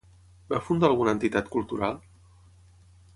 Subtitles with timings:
[0.53, 2.01] Va fundar alguna entitat cultural?